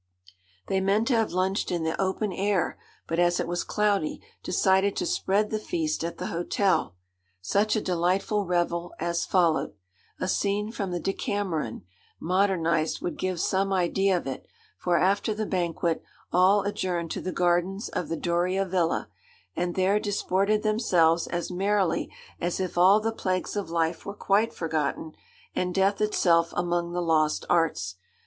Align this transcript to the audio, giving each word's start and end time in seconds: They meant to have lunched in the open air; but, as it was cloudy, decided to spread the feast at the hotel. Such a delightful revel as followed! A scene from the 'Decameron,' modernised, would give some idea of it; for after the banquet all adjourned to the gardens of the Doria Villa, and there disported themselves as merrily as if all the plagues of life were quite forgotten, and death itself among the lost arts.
They 0.65 0.81
meant 0.81 1.07
to 1.09 1.15
have 1.15 1.31
lunched 1.31 1.69
in 1.71 1.83
the 1.83 1.95
open 2.01 2.33
air; 2.33 2.75
but, 3.07 3.19
as 3.19 3.39
it 3.39 3.47
was 3.47 3.63
cloudy, 3.63 4.19
decided 4.41 4.95
to 4.95 5.05
spread 5.05 5.51
the 5.51 5.59
feast 5.59 6.03
at 6.03 6.17
the 6.17 6.25
hotel. 6.33 6.95
Such 7.39 7.75
a 7.75 7.81
delightful 7.81 8.43
revel 8.47 8.95
as 8.99 9.27
followed! 9.27 9.75
A 10.19 10.27
scene 10.27 10.71
from 10.71 10.89
the 10.89 10.99
'Decameron,' 10.99 11.83
modernised, 12.19 12.99
would 13.03 13.15
give 13.15 13.39
some 13.39 13.71
idea 13.71 14.17
of 14.17 14.25
it; 14.25 14.47
for 14.75 14.97
after 14.97 15.35
the 15.35 15.45
banquet 15.45 16.01
all 16.33 16.63
adjourned 16.63 17.11
to 17.11 17.21
the 17.21 17.31
gardens 17.31 17.87
of 17.89 18.07
the 18.09 18.17
Doria 18.17 18.65
Villa, 18.65 19.07
and 19.55 19.75
there 19.75 19.99
disported 19.99 20.63
themselves 20.63 21.27
as 21.27 21.51
merrily 21.51 22.11
as 22.39 22.59
if 22.59 22.75
all 22.75 22.99
the 22.99 23.11
plagues 23.11 23.55
of 23.55 23.69
life 23.69 24.03
were 24.03 24.15
quite 24.15 24.51
forgotten, 24.51 25.13
and 25.55 25.75
death 25.75 26.01
itself 26.01 26.51
among 26.55 26.91
the 26.91 27.01
lost 27.03 27.45
arts. 27.51 27.97